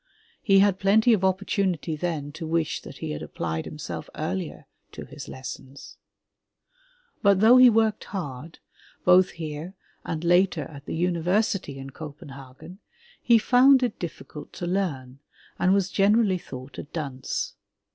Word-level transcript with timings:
He 0.41 0.57
had 0.61 0.79
plenty 0.79 1.13
of 1.13 1.23
opportunity 1.23 1.95
then 1.95 2.31
to 2.31 2.47
wish 2.47 2.81
that 2.81 2.97
he 2.97 3.11
had 3.11 3.21
applied 3.21 3.65
himself 3.65 4.09
earlier 4.15 4.65
to 4.93 5.05
his 5.05 5.27
lessons. 5.29 5.97
But 7.21 7.39
though 7.39 7.57
he 7.57 7.69
worked 7.69 8.05
hard, 8.05 8.57
both 9.05 9.29
here 9.29 9.75
and 10.03 10.23
later 10.23 10.63
at 10.63 10.87
the 10.87 10.95
University 10.95 11.77
in 11.77 11.91
Copenhagen, 11.91 12.79
he 13.21 13.37
found 13.37 13.83
it 13.83 13.99
difficult 13.99 14.51
to 14.53 14.65
learn, 14.65 15.19
and 15.59 15.71
was 15.71 15.91
generally 15.91 16.39
thought 16.39 16.79
a 16.79 16.83
dunce. 16.85 17.53